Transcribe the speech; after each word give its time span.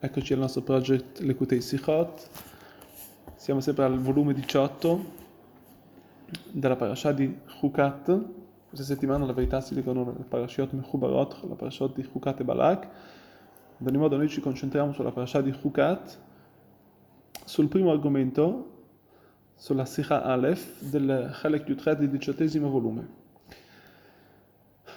eccoci 0.00 0.32
al 0.32 0.38
nostro 0.38 0.62
project 0.62 1.18
Lekutei 1.18 1.60
Sichot. 1.60 2.28
Siamo 3.34 3.60
sempre 3.60 3.84
al 3.84 3.98
volume 3.98 4.32
18 4.32 5.04
della 6.52 6.76
parasha 6.76 7.10
di 7.10 7.36
Chukat. 7.58 8.04
Questa 8.68 8.86
settimana 8.86 9.26
la 9.26 9.32
verità 9.32 9.60
si 9.60 9.74
dicono 9.74 10.14
le 10.16 10.22
parashiot 10.22 10.72
Mechubarot, 10.72 11.42
la 11.48 11.56
parasha 11.56 11.88
di 11.88 12.04
Chukat 12.04 12.38
e 12.38 12.44
Balak. 12.44 12.88
Ad 13.80 13.86
ogni 13.86 13.96
modo 13.96 14.16
noi 14.16 14.28
ci 14.28 14.40
concentriamo 14.40 14.92
sulla 14.92 15.10
parasha 15.10 15.40
di 15.40 15.50
Chukat, 15.50 16.18
sul 17.44 17.66
primo 17.66 17.90
argomento, 17.90 18.76
sulla 19.56 19.84
Sikha 19.84 20.22
Aleph 20.22 20.80
del 20.80 21.30
Chalek 21.40 21.66
Yutret 21.68 21.98
del 21.98 22.10
diciottesimo 22.10 22.70
volume. 22.70 23.08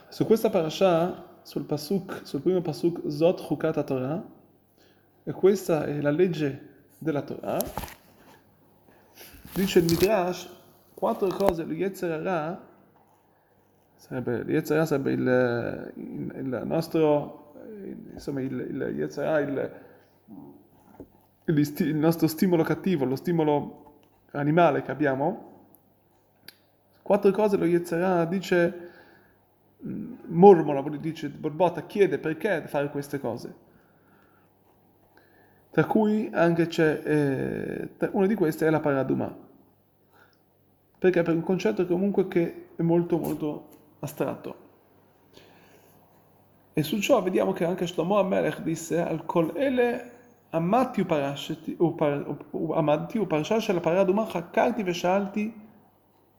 Su 0.09 0.25
questa 0.25 0.51
parasha 0.51 1.39
sul 1.41 1.63
pasuk, 1.63 2.21
sul 2.23 2.41
primo 2.41 2.61
pasuk 2.61 3.09
Zot 3.09 3.41
Chukat 3.41 3.83
Torah, 3.83 4.39
e 5.23 5.31
questa 5.33 5.85
è 5.85 6.01
la 6.01 6.09
legge 6.09 6.69
della 6.97 7.21
Torah, 7.21 7.59
dice 9.53 9.79
il 9.79 9.85
Midrash, 9.85 10.49
quattro 10.93 11.27
cose, 11.29 11.63
lo 11.63 11.73
Yetzerara, 11.73 12.67
sarebbe, 13.95 14.43
Yetzerara 14.47 14.85
sarebbe 14.85 15.11
il, 15.11 15.93
il, 15.95 16.33
il, 16.35 16.61
nostro, 16.65 17.53
insomma 18.13 18.41
il, 18.41 18.51
il 18.51 18.93
Yetzerara, 18.95 19.39
il, 19.39 19.71
il, 21.45 21.95
nostro 21.95 22.27
stimolo 22.27 22.63
cattivo, 22.63 23.05
lo 23.05 23.15
stimolo 23.15 23.99
animale 24.31 24.81
che 24.81 24.91
abbiamo, 24.91 25.49
quattro 27.01 27.31
cose 27.31 27.57
lo 27.57 27.65
Yetzerara 27.65 28.25
dice 28.25 28.89
mormora, 29.81 30.83
dice, 30.97 31.29
borbotta, 31.29 31.85
chiede 31.85 32.17
perché 32.17 32.63
fare 32.67 32.89
queste 32.89 33.19
cose 33.19 33.69
Tra 35.70 35.84
cui 35.84 36.30
anche 36.32 36.66
c'è, 36.68 37.02
eh, 37.04 38.08
una 38.12 38.26
di 38.26 38.34
queste 38.34 38.66
è 38.66 38.70
la 38.70 38.80
paraduma. 38.80 39.34
Perché? 40.98 41.22
Per 41.22 41.34
un 41.34 41.42
concetto 41.42 41.86
comunque 41.86 42.28
che 42.28 42.68
è 42.76 42.82
molto 42.82 43.18
molto 43.18 43.68
astratto. 44.00 44.64
E 46.72 46.82
su 46.82 46.98
ciò 47.00 47.22
vediamo 47.22 47.52
che 47.52 47.64
anche 47.64 47.86
Shlomo 47.86 48.18
Amelech 48.18 48.60
disse 48.60 49.00
al 49.00 49.24
kol 49.24 49.52
ele 49.54 50.12
amati 50.50 51.00
u 53.18 53.26
parasha 53.26 53.60
של 53.60 53.76
הפרדומה 53.76 54.26
חקרתי 54.26 54.82
ושאלתי 54.86 55.50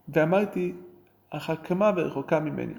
ואמרti 0.07 0.73
אחר 1.29 1.55
כמה 1.55 1.91
ורחוקה 1.95 2.39
ממני. 2.39 2.73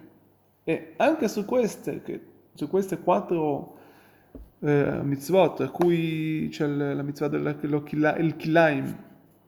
E 0.66 0.94
anche 0.98 1.28
su 1.28 1.44
queste, 1.44 2.20
su 2.54 2.68
queste 2.68 2.98
quattro 2.98 3.76
eh, 4.63 4.99
mitzvot, 5.03 5.61
a 5.61 5.69
cui 5.69 6.47
c'è 6.49 6.65
la 6.65 7.01
mitzvah 7.01 7.27
del 7.27 7.55
kilaim, 8.37 8.97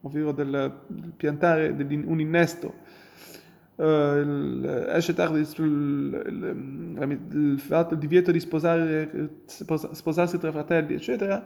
ovvero 0.02 0.32
del, 0.32 0.82
del 0.88 1.12
piantare 1.16 1.70
un 1.70 2.20
innesto, 2.20 2.74
uh, 3.76 3.84
il, 3.84 5.04
il, 5.56 6.28
il, 7.32 7.60
fatto, 7.60 7.94
il 7.94 8.00
divieto 8.00 8.32
di 8.32 8.40
sposare, 8.40 9.30
sposarsi 9.46 10.38
tra 10.38 10.52
fratelli, 10.52 10.94
eccetera, 10.94 11.44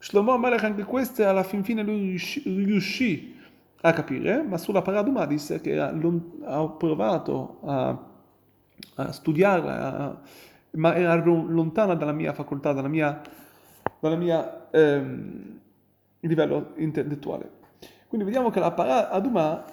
Shlomo 0.00 0.32
Amalek 0.32 0.62
anche 0.64 0.84
queste 0.84 1.24
alla 1.24 1.42
fin 1.42 1.64
fine 1.64 1.82
lui 1.82 2.00
riuscì, 2.00 2.42
riuscì 2.44 3.36
a 3.80 3.92
capire, 3.92 4.42
ma 4.42 4.58
sulla 4.58 4.82
paraduma 4.82 5.24
disse 5.24 5.60
che 5.60 5.78
ha 5.78 5.92
provato 6.76 7.60
a 7.64 8.08
a 8.96 9.12
studiarla, 9.12 9.98
a, 9.98 10.18
ma 10.72 10.94
era 10.94 11.14
lontana 11.14 11.94
dalla 11.94 12.12
mia 12.12 12.32
facoltà, 12.32 12.72
dalla 12.72 12.88
mia, 12.88 13.20
dalla 14.00 14.16
mia 14.16 14.68
ehm, 14.70 15.60
livello 16.20 16.72
intellettuale. 16.76 17.56
Quindi 18.06 18.26
vediamo 18.26 18.50
che 18.50 18.60
la 18.60 18.72
para 18.72 19.10
Aduma 19.10 19.64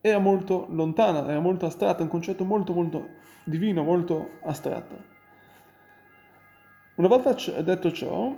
era 0.00 0.18
molto 0.18 0.66
lontana, 0.70 1.28
era 1.28 1.40
molto 1.40 1.66
astratta, 1.66 2.02
un 2.02 2.08
concetto 2.08 2.44
molto 2.44 2.72
molto 2.72 3.08
divino, 3.44 3.82
molto 3.82 4.38
astratto. 4.42 5.18
Una 6.96 7.08
volta 7.08 7.34
detto 7.62 7.92
ciò, 7.92 8.36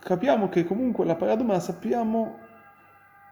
capiamo 0.00 0.48
che 0.48 0.64
comunque 0.64 1.04
la 1.04 1.14
paraduma 1.14 1.60
sappiamo 1.60 2.38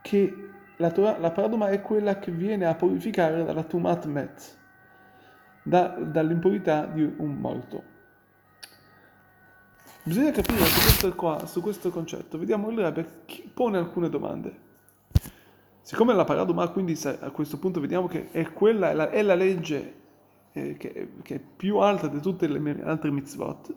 che 0.03 0.50
la, 0.76 0.92
la 1.19 1.31
paraduma 1.31 1.69
è 1.69 1.81
quella 1.81 2.19
che 2.19 2.31
viene 2.31 2.66
a 2.66 2.75
purificare 2.75 3.44
dalla 3.44 3.64
tumat 3.64 4.06
met, 4.06 4.56
da, 5.64 5.88
dall'impurità 5.98 6.84
di 6.84 7.02
un 7.02 7.34
morto. 7.36 7.92
Bisogna 10.04 10.30
capire 10.32 10.64
su 10.66 10.80
questo, 10.80 11.14
qua, 11.14 11.47
su 11.47 11.60
questo 11.62 11.91
concetto, 11.91 12.38
vediamo 12.38 12.70
il 12.70 12.78
Rebbe 12.78 13.08
pone 13.54 13.78
alcune 13.78 14.10
domande. 14.10 14.62
Siccome 15.80 16.14
la 16.14 16.25
paraduma, 16.25 16.69
quindi 16.69 16.98
a 17.02 17.30
questo 17.30 17.58
punto 17.58 17.80
vediamo 17.80 18.06
che 18.06 18.30
è, 18.30 18.52
quella, 18.52 18.91
è, 18.91 18.94
la, 18.94 19.10
è 19.10 19.22
la 19.22 19.34
legge 19.34 19.94
eh, 20.52 20.76
che, 20.76 21.12
che, 21.22 21.34
è 21.34 21.41
più 21.41 21.78
alta 21.78 22.06
di 22.08 22.20
tutte 22.20 22.46
le 22.46 22.82
altre 22.84 23.10
mitzvot, 23.10 23.75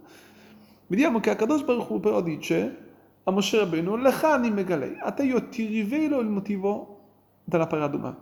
vediamo 0.88 1.20
che 1.22 1.30
Akadosh 1.30 1.64
Baruch 1.64 1.90
Hu 1.90 2.00
però 2.00 2.22
dice 2.22 2.86
a 3.24 3.32
Moshe 3.32 3.58
Rabbeinu, 3.58 3.96
Lechani 3.96 4.52
Megalei, 4.52 4.98
a 5.00 5.12
te 5.12 5.24
io 5.24 5.48
ti 5.48 5.66
rivelo 5.66 6.20
il 6.20 6.28
motivo 6.28 7.00
della 7.44 7.68
paraduma. 7.68 8.16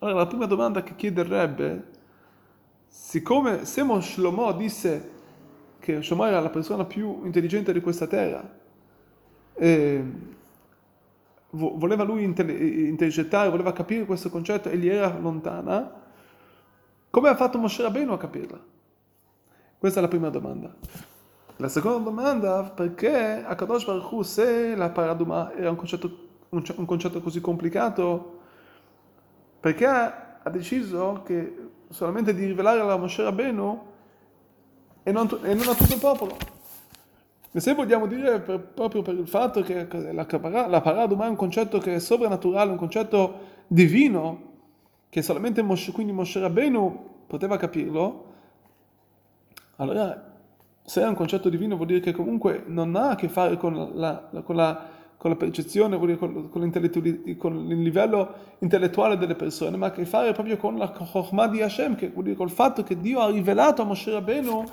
Allora 0.00 0.18
la 0.18 0.26
prima 0.26 0.46
domanda 0.46 0.82
che 0.82 0.94
chiede 0.96 1.22
il 1.22 1.28
Rebbe 1.28 1.92
siccome 2.96 3.64
se 3.64 3.84
Shlomo 4.00 4.52
disse 4.52 5.10
che 5.80 6.00
Shlomo 6.00 6.26
era 6.26 6.38
la 6.38 6.48
persona 6.48 6.84
più 6.84 7.24
intelligente 7.24 7.72
di 7.72 7.80
questa 7.80 8.06
terra, 8.06 8.48
e 9.52 10.04
voleva 11.50 12.04
lui 12.04 12.22
intercettare, 12.22 13.50
voleva 13.50 13.72
capire 13.72 14.04
questo 14.04 14.30
concetto 14.30 14.68
e 14.68 14.76
gli 14.76 14.88
era 14.88 15.18
lontana, 15.18 16.02
come 17.10 17.28
ha 17.28 17.34
fatto 17.34 17.58
Moshe 17.58 17.82
Rabbeinu 17.82 18.12
a 18.12 18.18
capirla? 18.18 18.60
Questa 19.76 19.98
è 19.98 20.02
la 20.02 20.08
prima 20.08 20.28
domanda. 20.30 20.72
La 21.56 21.68
seconda 21.68 21.98
domanda, 21.98 22.62
perché 22.62 23.44
a 23.44 23.54
Kadosh 23.56 23.86
Baruch 23.86 24.10
Hu, 24.12 24.22
se 24.22 24.76
la 24.76 24.90
paraduma 24.90 25.52
era 25.52 25.68
un 25.68 25.76
concetto, 25.76 26.28
un 26.48 26.86
concetto 26.86 27.20
così 27.20 27.40
complicato, 27.40 28.38
perché 29.58 29.86
ha 29.86 30.50
deciso 30.50 31.22
che 31.24 31.63
solamente 31.88 32.34
di 32.34 32.44
rivelare 32.44 32.80
alla 32.80 32.96
Moshe 32.96 33.22
Rabbeinu 33.22 33.80
e 35.02 35.12
non, 35.12 35.28
e 35.42 35.54
non 35.54 35.68
a 35.68 35.74
tutto 35.74 35.94
il 35.94 36.00
popolo. 36.00 36.36
E 37.52 37.60
se 37.60 37.74
vogliamo 37.74 38.06
dire 38.06 38.40
per, 38.40 38.60
proprio 38.60 39.02
per 39.02 39.14
il 39.14 39.28
fatto 39.28 39.62
che 39.62 39.86
la, 40.12 40.66
la 40.66 40.80
paraduma 40.80 41.26
è 41.26 41.28
un 41.28 41.36
concetto 41.36 41.78
che 41.78 41.94
è 41.94 41.98
sovrannaturale, 42.00 42.70
un 42.70 42.76
concetto 42.76 43.38
divino, 43.66 44.52
che 45.08 45.22
solamente 45.22 45.62
Moshe, 45.62 45.92
quindi 45.92 46.12
Moshe 46.12 46.40
Rabbeinu 46.40 47.22
poteva 47.26 47.56
capirlo, 47.56 48.32
allora 49.76 50.32
se 50.82 51.00
è 51.00 51.06
un 51.06 51.14
concetto 51.14 51.48
divino 51.48 51.76
vuol 51.76 51.88
dire 51.88 52.00
che 52.00 52.12
comunque 52.12 52.62
non 52.66 52.94
ha 52.96 53.10
a 53.10 53.14
che 53.14 53.28
fare 53.28 53.56
con 53.56 53.92
la, 53.94 54.28
con 54.42 54.56
la 54.56 54.86
con 55.24 55.32
la 55.32 55.38
percezione, 55.38 55.98
con, 55.98 56.18
con, 56.18 56.48
con, 57.38 57.70
il 57.70 57.80
livello 57.80 58.34
intellettuale 58.58 59.16
delle 59.16 59.34
persone, 59.34 59.78
ma 59.78 59.86
a 59.86 59.90
che 59.90 60.04
fare 60.04 60.34
proprio 60.34 60.58
con 60.58 60.76
la 60.76 60.90
Chokhmah 60.90 61.48
di 61.48 61.62
Hashem, 61.62 61.94
che 61.94 62.10
vuol 62.10 62.24
dire 62.24 62.36
col 62.36 62.50
fatto 62.50 62.82
che 62.82 63.00
Dio 63.00 63.20
ha 63.20 63.30
rivelato 63.30 63.80
a 63.80 63.86
Moshe 63.86 64.10
Rabbeinu 64.10 64.64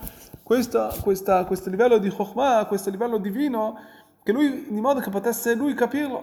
questa, 0.44 0.94
questa, 1.02 1.46
questo 1.46 1.70
livello 1.70 2.00
di 2.00 2.10
Chokhmah, 2.10 2.66
questo 2.66 2.90
livello 2.90 3.18
divino, 3.18 3.80
che 4.24 4.34
lui, 4.34 4.66
in 4.68 4.80
modo 4.82 5.00
che 5.00 5.10
potesse 5.10 5.56
lui 5.56 5.74
capirlo. 5.74 6.22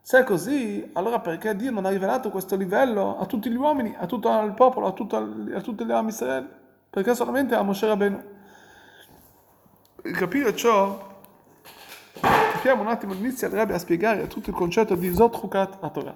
Se 0.00 0.20
è 0.20 0.24
così, 0.24 0.88
allora 0.94 1.20
perché 1.20 1.54
Dio 1.54 1.70
non 1.70 1.84
ha 1.84 1.90
rivelato 1.90 2.30
questo 2.30 2.56
livello 2.56 3.18
a 3.18 3.26
tutti 3.26 3.50
gli 3.50 3.56
uomini, 3.56 3.94
a 3.94 4.06
tutto 4.06 4.40
il 4.40 4.54
popolo, 4.54 4.86
a, 4.86 4.92
tutto, 4.92 5.16
a 5.54 5.60
tutti 5.60 5.84
gli 5.84 5.92
Amisrael? 5.92 6.48
Perché 6.88 7.14
solamente 7.14 7.54
a 7.54 7.60
Moshe 7.60 7.86
Rabbeinu? 7.86 8.22
Capire 10.00 10.56
ciò 10.56 11.08
Capiamo 12.60 12.82
un 12.82 12.88
attimo, 12.88 13.14
inizia 13.14 13.48
il 13.48 13.54
Rebbe 13.54 13.72
a 13.72 13.78
spiegare 13.78 14.26
tutto 14.26 14.50
il 14.50 14.54
concetto 14.54 14.94
di 14.94 15.14
Zot 15.14 15.34
Chukat 15.34 15.78
a 15.80 15.88
Torah, 15.88 16.14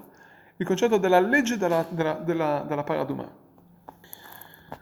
il 0.59 0.67
concetto 0.67 0.99
della 0.99 1.19
legge 1.19 1.57
della, 1.57 1.87
della, 1.89 2.13
della, 2.13 2.63
della 2.69 2.85
Paraduma. 2.85 3.27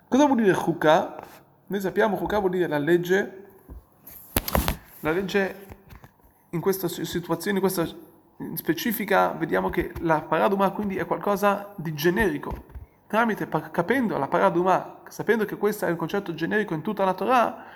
Cosa 0.09 0.27
vuol 0.27 0.39
dire 0.39 0.55
Chukah? 0.55 1.25
Noi 1.69 1.81
sappiamo 1.81 2.17
Chukah 2.17 2.41
vuol 2.41 2.51
dire 2.51 2.67
la 2.67 2.79
legge, 2.79 3.45
la 5.01 5.13
legge 5.13 5.67
in 6.51 6.61
questa 6.61 6.89
situazione, 6.89 7.59
in 7.59 7.63
questa 7.63 7.87
specifica, 8.55 9.31
vediamo 9.31 9.71
che 9.71 9.93
la 10.01 10.21
Paraduma 10.21 10.69
quindi 10.71 10.97
è 10.97 11.07
qualcosa 11.07 11.73
di 11.77 11.95
generico. 11.95 12.65
Tramite, 13.07 13.49
capendo 13.71 14.19
la 14.19 14.27
Paraduma, 14.27 15.03
sapendo 15.09 15.45
che 15.45 15.57
questo 15.57 15.87
è 15.87 15.91
un 15.91 15.97
concetto 15.97 16.35
generico 16.35 16.75
in 16.75 16.83
tutta 16.83 17.05
la 17.05 17.15
Torah, 17.15 17.67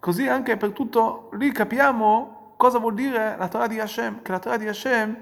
Così 0.00 0.26
anche 0.26 0.56
per 0.56 0.72
tutto, 0.72 1.28
lì 1.34 1.52
capiamo 1.52 2.54
cosa 2.56 2.78
vuol 2.78 2.94
dire 2.94 3.36
la 3.36 3.48
Torah 3.48 3.66
di 3.66 3.78
Hashem, 3.78 4.22
che 4.22 4.32
la 4.32 4.38
Torah 4.38 4.56
di 4.56 4.66
Hashem, 4.66 5.16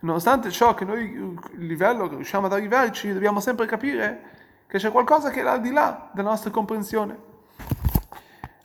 nonostante 0.00 0.50
ciò 0.50 0.74
che 0.74 0.84
noi, 0.84 1.10
il 1.10 1.66
livello 1.66 2.08
che 2.08 2.14
riusciamo 2.14 2.46
ad 2.46 2.52
arrivarci, 2.52 3.12
dobbiamo 3.12 3.40
sempre 3.40 3.66
capire 3.66 4.34
che 4.68 4.78
c'è 4.78 4.90
qualcosa 4.90 5.30
che 5.30 5.42
è 5.42 5.46
al 5.46 5.60
di 5.60 5.72
là 5.72 6.08
della 6.12 6.30
nostra 6.30 6.50
comprensione. 6.50 7.34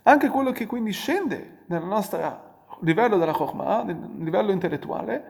anche 0.04 0.28
quello 0.28 0.52
che 0.52 0.66
quindi 0.66 0.92
scende 0.92 1.58
nel 1.66 1.84
nostro 1.84 2.50
livello 2.80 3.18
della 3.18 3.32
Chokhmah, 3.32 3.82
nel 3.82 4.10
livello 4.18 4.52
intellettuale, 4.52 5.24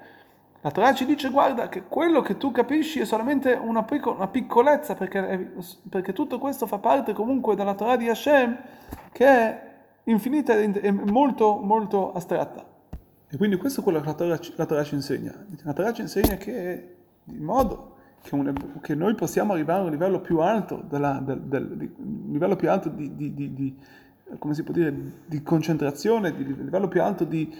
la 0.60 0.70
Torah 0.70 0.94
ci 0.94 1.06
dice 1.06 1.30
guarda 1.30 1.68
che 1.68 1.84
quello 1.88 2.20
che 2.20 2.36
tu 2.36 2.52
capisci 2.52 3.00
è 3.00 3.04
solamente 3.04 3.52
una, 3.52 3.82
picco, 3.82 4.12
una 4.12 4.28
piccolezza 4.28 4.94
perché, 4.94 5.52
perché, 5.88 6.12
tutto 6.12 6.38
questo 6.38 6.66
fa 6.66 6.78
parte 6.78 7.12
comunque 7.12 7.56
della 7.56 7.74
Torah 7.74 7.96
di 7.96 8.08
Hashem 8.08 8.58
che 9.10 9.26
è 9.26 9.71
infinita 10.04 10.58
e 10.58 10.90
molto 10.90 11.58
molto 11.58 12.12
astratta. 12.12 12.64
E 13.28 13.36
quindi 13.36 13.56
questo 13.56 13.80
è 13.80 13.82
quello 13.82 14.00
che 14.00 14.06
la 14.06 14.14
Torah, 14.14 14.40
la 14.56 14.66
Torah 14.66 14.84
ci 14.84 14.94
insegna. 14.94 15.32
La 15.62 15.72
Torah 15.72 15.92
ci 15.92 16.02
insegna 16.02 16.36
che 16.36 16.96
di 17.24 17.38
modo 17.38 17.96
che, 18.22 18.34
un, 18.34 18.80
che, 18.80 18.94
noi 18.94 19.14
possiamo 19.14 19.52
arrivare 19.52 19.80
a 19.80 19.84
un 19.84 19.90
livello 19.90 20.20
più 20.20 20.40
alto, 20.40 20.82
della, 20.88 21.20
del, 21.24 21.40
del, 21.40 21.76
di, 21.76 21.90
livello 22.30 22.56
più 22.56 22.70
alto 22.70 22.88
di, 22.88 23.14
di, 23.16 23.34
di, 23.34 23.76
come 24.38 24.54
si 24.54 24.62
può 24.62 24.72
dire, 24.72 24.94
di 25.26 25.42
concentrazione, 25.42 26.34
di 26.34 26.44
livello 26.44 26.88
più 26.88 27.02
alto 27.02 27.24
di, 27.24 27.52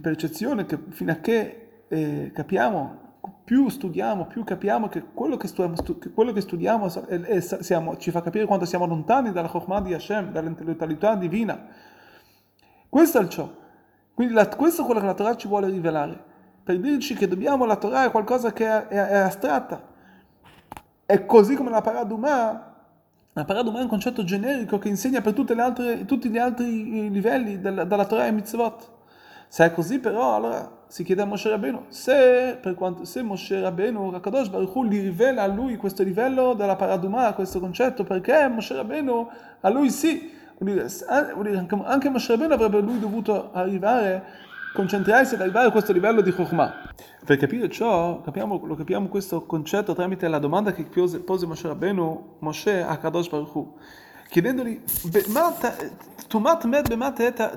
percezione, 0.00 0.66
che 0.66 0.78
fino 0.88 1.12
a 1.12 1.16
che 1.16 1.84
eh, 1.88 2.30
capiamo, 2.32 3.00
più 3.44 3.68
studiamo, 3.68 4.26
più 4.26 4.44
capiamo 4.44 4.88
che 4.88 5.02
quello 5.12 5.36
che 5.36 5.46
studiamo, 5.46 5.76
che 5.98 6.12
quello 6.12 6.32
che 6.32 6.40
studiamo 6.40 6.86
è, 7.06 7.20
è, 7.20 7.40
siamo, 7.40 7.96
ci 7.96 8.10
fa 8.10 8.22
capire 8.22 8.46
quanto 8.46 8.64
siamo 8.64 8.86
lontani 8.86 9.32
dalla 9.32 9.48
Chokhmah 9.48 9.80
di 9.80 9.94
Hashem, 9.94 10.32
dall'intellettualità 10.32 11.14
divina. 11.14 11.66
Questo 12.88 13.18
è 13.18 13.22
il 13.22 13.28
ciò. 13.28 13.50
Quindi 14.14 14.34
la, 14.34 14.48
questo 14.48 14.82
è 14.82 14.84
quello 14.84 15.00
che 15.00 15.06
la 15.06 15.14
Torah 15.14 15.36
ci 15.36 15.48
vuole 15.48 15.68
rivelare 15.68 16.30
per 16.62 16.78
dirci 16.78 17.14
che 17.14 17.26
dobbiamo, 17.26 17.64
la 17.64 17.76
Torah 17.76 18.04
è 18.04 18.10
qualcosa 18.10 18.52
che 18.52 18.66
è, 18.66 18.86
è, 18.86 19.16
astratta. 19.18 19.90
È 21.04 21.26
così 21.26 21.56
come 21.56 21.70
la 21.70 21.80
Paraduma, 21.80 22.74
la 23.32 23.44
Paraduma 23.44 23.80
è 23.80 23.82
un 23.82 23.88
concetto 23.88 24.22
generico 24.22 24.78
che 24.78 24.88
insegna 24.88 25.20
per 25.20 25.34
altre, 25.58 26.04
tutti 26.04 26.28
gli 26.28 26.38
altri 26.38 27.10
livelli 27.10 27.60
del, 27.60 27.84
della 27.86 28.06
Torah 28.06 28.26
e 28.26 28.32
Mitzvot. 28.32 28.90
Se 29.48 29.64
è 29.64 29.72
così 29.72 29.98
però, 29.98 30.36
allora 30.36 30.81
si 30.92 31.04
chiede 31.04 31.22
a 31.22 31.24
Moshe 31.24 31.48
Rabbeinu, 31.48 31.84
se, 31.88 32.58
per 32.60 32.74
quanto, 32.74 33.06
se 33.06 33.22
Moshe 33.22 33.58
Rabbeinu, 33.58 34.10
Rakadosh 34.10 34.50
Baruch 34.50 34.74
Hu, 34.74 34.84
gli 34.84 35.00
rivela 35.00 35.42
a 35.42 35.46
lui 35.46 35.76
questo 35.76 36.02
livello 36.02 36.52
della 36.52 36.76
Paraduma, 36.76 37.32
questo 37.32 37.60
concetto, 37.60 38.04
perché 38.04 38.46
Moshe 38.48 38.74
Rabbeinu, 38.74 39.26
a 39.62 39.70
lui 39.70 39.88
sì, 39.88 40.30
vuol 40.58 40.90
dire 41.44 41.56
anche, 41.56 41.80
anche 41.82 42.10
Moshe 42.10 42.32
Rabbeinu 42.32 42.52
avrebbe 42.52 42.80
lui 42.80 42.98
dovuto 42.98 43.52
arrivare 43.54 44.22
concentrarsi 44.74 45.34
ad 45.34 45.40
arrivare 45.40 45.68
a 45.68 45.70
questo 45.70 45.94
livello 45.94 46.20
di 46.20 46.30
Chokhmah. 46.30 46.90
Per 47.24 47.38
capire 47.38 47.70
ciò, 47.70 48.20
capiamo, 48.20 48.60
lo 48.62 48.74
capiamo 48.74 49.08
questo 49.08 49.46
concetto 49.46 49.94
tramite 49.94 50.28
la 50.28 50.38
domanda 50.38 50.74
che 50.74 50.82
pose, 50.82 51.20
pose 51.20 51.46
Moshe 51.46 51.68
Rabbeinu, 51.68 52.36
Moshe 52.40 52.82
a 52.82 52.98
Kadosh 52.98 53.30
Baruch 53.30 53.54
Hu, 53.54 53.72
chiedendogli, 54.32 54.80
Tumat 56.26 56.64
med 56.64 56.88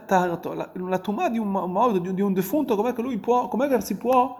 taharato, 0.06 0.54
la 0.54 1.00
tumà 1.00 1.30
di 1.30 1.38
un 1.38 1.50
morto, 1.50 2.00
di, 2.00 2.22
un 2.22 2.34
defunto, 2.34 2.76
com'è 2.76 2.92
che 2.92 3.02
lui 3.02 3.18
può, 3.18 3.48
com'è 3.48 3.70
che 3.70 3.80
si 3.80 3.96
può, 3.96 4.38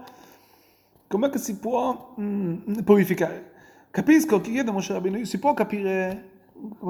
com'è 1.08 1.30
che 1.30 1.38
si 1.38 1.58
può 1.58 2.14
mm, 2.20 2.80
purificare? 2.84 3.52
Capisco, 3.90 4.42
chiede 4.42 4.72
Moshe 4.72 4.92
Rabbeinu, 4.92 5.24
si 5.24 5.40
può 5.40 5.54
capire, 5.54 6.32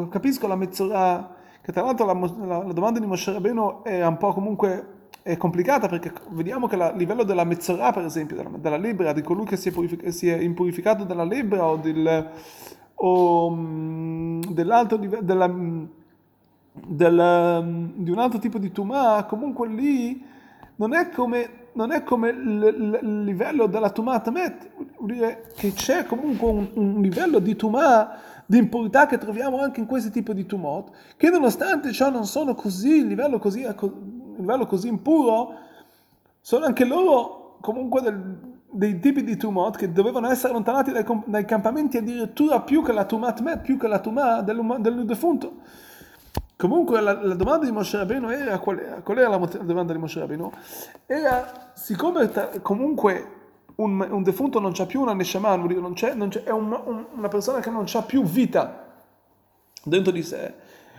capisco 0.10 0.48
la 0.48 0.56
mezz'ora, 0.56 1.36
che 1.62 1.72
tra 1.72 1.84
l'altro 1.84 2.06
la, 2.08 2.14
la, 2.14 2.64
la 2.64 2.74
domanda 2.74 3.00
di 3.00 3.06
Moshe 3.06 3.32
Rabbeinu 3.32 3.84
è 3.84 4.04
un 4.04 4.18
po' 4.18 4.34
comunque 4.34 4.94
è 5.22 5.38
complicata 5.38 5.88
perché 5.88 6.12
vediamo 6.30 6.66
che 6.66 6.76
a 6.76 6.92
livello 6.94 7.24
della 7.24 7.44
mezz'ora, 7.44 7.92
per 7.92 8.06
esempio, 8.06 8.36
della, 8.36 8.50
della 8.58 8.78
lebbra, 8.78 9.14
di 9.14 9.22
colui 9.22 9.46
che 9.46 9.58
si 9.58 9.70
è, 9.70 10.10
si 10.10 10.28
è 10.28 10.38
impurificato 10.38 11.04
dalla 11.04 11.24
lebbra 11.24 11.68
o, 11.68 11.76
del, 11.76 12.32
o 12.96 13.48
um, 13.48 14.42
dell'altro 14.52 14.98
livello, 14.98 15.24
della, 15.24 15.54
della, 16.72 17.64
di 17.64 18.10
un 18.10 18.20
altro 18.20 18.40
tipo 18.40 18.58
di 18.58 18.72
tumà, 18.72 19.26
comunque 19.26 19.68
lì 19.68 20.24
non 20.78 20.94
è 20.94 21.10
come, 21.10 21.68
non 21.74 21.92
è 21.92 22.04
come 22.04 22.30
il, 22.30 23.24
livello 23.24 23.68
della 23.68 23.90
tumà 23.90 24.20
tamet, 24.20 24.70
che 25.56 25.74
c'è 25.74 26.06
comunque 26.06 26.50
un, 26.50 26.70
un 26.74 27.02
livello 27.02 27.40
di 27.40 27.56
tumà 27.56 28.20
di 28.46 28.58
impurità 28.60 29.08
che 29.08 29.18
troviamo 29.18 29.60
anche 29.60 29.80
in 29.80 29.88
questi 29.88 30.12
tipi 30.12 30.34
di 30.34 30.46
tumot, 30.46 30.92
che 31.18 31.30
nonostante 31.30 31.92
ciò 31.92 32.10
non 32.10 32.26
sono 32.26 32.54
così, 32.54 33.08
livello 33.08 33.40
così 33.40 33.66
livello 34.38 34.66
così 34.66 34.88
impuro, 34.88 35.54
sono 36.42 36.66
anche 36.66 36.86
loro 36.86 37.58
comunque 37.62 38.02
del, 38.02 38.55
dei 38.76 39.00
tipi 39.00 39.24
di 39.24 39.38
tumot 39.38 39.78
che 39.78 39.92
dovevano 39.92 40.30
essere 40.30 40.50
allontanati 40.50 40.92
dai, 40.92 41.06
dai 41.26 41.46
campamenti 41.46 41.98
addirittura 41.98 42.62
più 42.62 42.84
che 42.84 42.92
la 42.92 43.06
tumat 43.06 43.42
met, 43.42 43.62
più 43.62 43.78
che 43.78 43.88
la 43.88 44.00
tumà 44.00 44.42
del, 44.42 45.04
defunto. 45.06 45.54
Comunque 46.58 47.02
la, 47.02 47.14
la, 47.22 47.36
domanda 47.36 47.66
di 47.66 47.72
Moshe 47.72 47.98
Rabbeinu 47.98 48.30
era, 48.30 48.60
qual, 48.60 49.02
qual 49.04 49.18
era 49.18 49.30
la, 49.30 49.38
la, 49.38 49.64
domanda 49.64 49.94
di 49.94 50.00
Moshe 50.00 50.20
Rabbeinu? 50.20 50.52
Era, 51.06 51.72
siccome 51.74 52.30
comunque 52.62 53.32
un, 53.76 54.08
un, 54.10 54.24
defunto 54.24 54.60
non 54.60 54.72
c'ha 54.74 54.86
più 54.86 55.02
una 55.02 55.14
neshama, 55.14 55.56
non 55.56 55.94
c'è, 55.94 56.14
non 56.14 56.30
c'è, 56.30 56.44
è 56.44 56.52
un, 56.52 56.72
un, 56.72 57.06
una 57.16 57.28
persona 57.28 57.60
che 57.60 57.70
non 57.70 57.84
c'ha 57.86 58.02
più 58.04 58.24
vita 58.24 58.84
dentro 59.84 60.12
di 60.12 60.24
sé, 60.24 60.54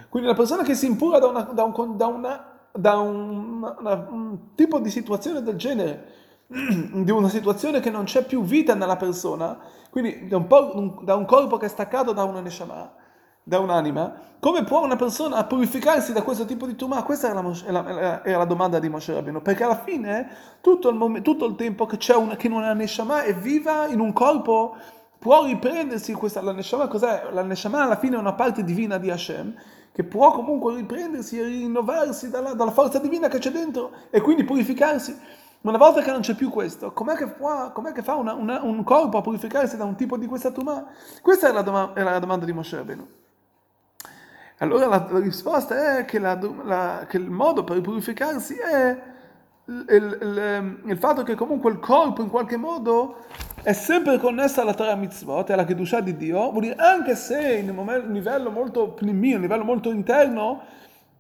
quindi 0.08 0.29
una 0.29 0.37
persona 0.37 0.62
che 0.62 0.75
si 0.75 0.87
impura 0.87 1.19
da 1.19 1.26
una, 1.26 1.43
da 1.43 1.64
un, 1.64 1.96
da 1.96 2.06
una 2.06 2.50
da 2.79 2.94
un 2.94 4.55
tipo 4.55 4.79
di 4.79 4.90
situazione 4.90 5.43
del 5.43 5.56
genere, 5.56 6.12
di 7.02 7.10
una 7.10 7.28
situazione 7.28 7.81
che 7.81 7.90
non 7.90 8.04
c'è 8.04 8.25
più 8.25 8.43
vita 8.43 8.75
nella 8.75 8.96
persona, 8.96 9.58
quindi 9.90 10.28
da 10.28 10.37
un, 10.37 10.98
da 11.02 11.14
un 11.14 11.25
corpo 11.25 11.56
che 11.56 11.66
è 11.66 11.69
staccato 11.69 12.12
da 12.12 12.25
una 12.25 12.40
neshama, 12.40 12.93
da 13.43 13.58
un'anima, 13.58 14.14
come 14.38 14.64
può 14.64 14.84
una 14.84 14.96
persona 14.96 15.44
purificarsi 15.44 16.12
da 16.12 16.22
questo 16.22 16.44
tipo 16.44 16.66
di 16.66 16.76
tumore? 16.76 17.02
Questa 17.02 17.31
era 17.31 17.40
la, 17.40 17.88
era, 17.88 18.25
era 18.25 18.38
la, 18.38 18.44
domanda 18.44 18.78
di 18.78 18.88
Moshe 18.88 19.12
Rabbeinu, 19.12 19.43
perché 19.43 19.64
alla 19.64 19.82
fine 19.82 20.28
tutto 20.60 20.88
il, 20.88 20.96
momento, 20.96 21.31
tutto 21.31 21.46
il 21.46 21.56
tempo 21.56 21.87
che, 21.87 21.96
c'è 21.96 22.14
una, 22.14 22.37
che 22.37 22.48
una 22.48 22.72
neshama 22.75 23.22
è 23.22 23.34
viva 23.34 23.87
in 23.87 24.00
un 24.00 24.12
corpo 24.12 24.76
può 25.19 25.44
riprendersi 25.44 26.12
questa, 26.12 26.43
la 26.43 26.52
neshama 26.52 26.87
cos'è? 26.87 27.28
La 27.32 27.43
neshama 27.43 27.82
alla 27.82 27.96
fine 27.96 28.16
è 28.16 28.19
una 28.19 28.34
parte 28.34 28.62
divina 28.62 28.98
di 28.98 29.10
Hashem 29.10 29.54
che 29.93 30.04
può 30.04 30.31
comunque 30.32 30.75
riprendersi 30.75 31.38
e 31.38 31.44
rinnovarsi 31.44 32.28
dalla, 32.28 32.52
dalla 32.52 32.70
forza 32.70 32.98
divina 32.98 33.28
che 33.28 33.38
c'è 33.38 33.50
dentro 33.50 33.93
e 34.10 34.20
quindi 34.20 34.44
purificarsi. 34.44 35.19
Ma 35.67 35.73
una 35.73 35.85
volta 35.85 36.01
che 36.01 36.13
non 36.13 36.21
c'è 36.21 36.35
più 36.35 36.49
questo, 36.49 36.93
com'è 36.93 37.17
che, 37.17 37.27
può, 37.27 37.73
com'è 37.73 37.91
che 37.91 38.05
fa 38.05 38.15
una, 38.15 38.35
una, 38.35 38.63
un 38.63 38.85
corpo 38.85 39.19
a 39.19 39.21
purificarsi 39.21 39.77
da 39.77 39.83
un 39.83 39.97
tipo 39.97 40.17
di 40.17 40.27
questa 40.27 40.53
tumà? 40.53 40.87
Questa 41.21 41.49
è 41.49 41.53
la, 41.53 41.63
doma, 41.63 41.93
è 41.93 42.05
la 42.05 42.21
domanda 42.21 42.45
di 42.45 42.53
Moshe 42.53 42.77
Rabbeinu. 42.77 43.05
Allora 44.59 44.87
la, 44.87 45.09
la, 45.11 45.19
risposta 45.19 45.99
è 45.99 46.05
che, 46.05 46.21
la, 46.21 47.05
che, 47.09 47.17
il 47.17 47.29
modo 47.29 47.65
per 47.65 47.81
purificarsi 47.81 48.55
è 48.55 48.96
il, 49.65 49.85
il, 49.89 50.81
il, 50.85 50.99
fatto 50.99 51.25
che 51.25 51.35
comunque 51.35 51.73
il 51.73 51.81
corpo 51.81 52.23
in 52.23 52.31
qualche 52.31 52.56
modo 52.56 53.25
è 53.61 53.73
sempre 53.73 54.19
connessa 54.19 54.63
alla 54.63 54.73
Torah 54.73 54.94
Mitzvot 54.94 55.51
alla 55.51 55.65
Kedusha 55.65 55.99
di 56.01 56.17
Dio, 56.17 56.49
vuol 56.53 56.63
dire 56.63 56.77
anche 56.77 57.17
se 57.17 57.56
in 57.56 57.77
un 57.77 58.05
livello 58.13 58.53
molto 58.53 58.91
pnimi, 58.91 59.35
un 59.35 59.41
livello 59.41 59.65
molto 59.65 59.91
interno, 59.91 60.63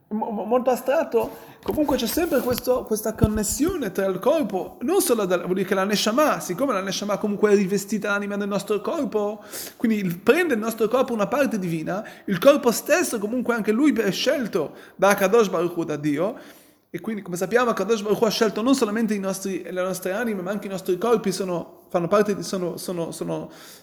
molto 0.08 0.70
astratto, 0.70 1.36
comunque 1.62 1.96
c'è 1.96 2.06
sempre 2.06 2.40
questo, 2.40 2.84
questa 2.84 3.14
connessione 3.14 3.90
tra 3.90 4.06
il 4.06 4.20
corpo, 4.20 4.78
non 4.82 5.00
solo 5.00 5.24
da, 5.24 5.38
vuol 5.38 5.54
dire 5.54 5.66
che 5.66 5.74
la 5.74 5.82
Neshama, 5.82 6.38
siccome 6.38 6.72
la 6.72 6.80
Neshama 6.80 7.18
comunque 7.18 7.50
è 7.50 7.56
rivestita 7.56 8.10
l'anima 8.10 8.36
del 8.36 8.46
nostro 8.46 8.80
corpo, 8.80 9.42
quindi 9.76 10.14
prende 10.16 10.54
il 10.54 10.60
nostro 10.60 10.86
corpo 10.86 11.12
una 11.12 11.26
parte 11.26 11.58
divina, 11.58 12.04
il 12.26 12.38
corpo 12.38 12.70
stesso 12.70 13.18
comunque 13.18 13.54
anche 13.54 13.72
lui 13.72 13.92
è 13.94 14.12
scelto 14.12 14.74
da 14.94 15.14
Kadosh 15.14 15.48
Baruch 15.48 15.76
Hu, 15.76 15.84
da 15.84 15.96
Dio, 15.96 16.38
e 16.88 17.00
quindi, 17.00 17.20
come 17.20 17.36
sappiamo, 17.36 17.72
Kadosh 17.72 18.00
Baruch 18.00 18.20
Hu 18.20 18.24
ha 18.24 18.30
scelto 18.30 18.62
non 18.62 18.74
solamente 18.74 19.18
nostri, 19.18 19.62
le 19.62 19.82
nostre 19.82 20.12
anime, 20.12 20.40
ma 20.40 20.52
anche 20.52 20.68
i 20.68 20.70
nostri 20.70 20.96
corpi 20.96 21.32
sono, 21.32 21.88
di, 21.90 22.42
sono, 22.42 22.76
sono, 22.76 23.10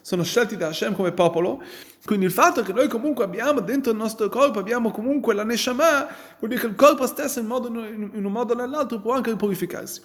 sono, 0.01 0.23
scelti 0.23 0.55
da 0.55 0.67
Hashem 0.67 0.95
come 0.95 1.11
popolo. 1.11 1.61
Quindi 2.05 2.25
il 2.25 2.31
fatto 2.31 2.63
che 2.63 2.71
noi 2.71 2.87
comunque 2.87 3.25
abbiamo 3.25 3.59
dentro 3.59 3.91
il 3.91 3.97
nostro 3.97 4.29
corpo, 4.29 4.57
abbiamo 4.57 4.91
comunque 4.91 5.33
la 5.33 5.43
Neshama, 5.43 6.07
vuol 6.39 6.49
dire 6.49 6.61
che 6.61 6.67
il 6.67 6.75
corpo 6.75 7.05
stesso 7.05 7.39
in, 7.39 7.45
modo, 7.45 7.67
in 7.67 8.25
un 8.25 8.31
modo 8.31 8.53
o 8.53 8.55
nell'altro 8.55 8.99
può 8.99 9.13
anche 9.13 9.35
purificarsi. 9.35 10.01